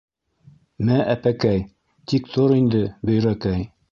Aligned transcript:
-Мә 0.87 0.95
әпәкәй, 1.13 1.59
тик 2.13 2.33
тор 2.37 2.57
инде 2.57 2.83
Бөйрәкәй... 3.11 3.63